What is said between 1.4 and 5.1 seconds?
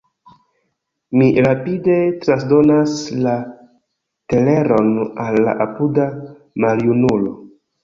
rapide transdonas la teleron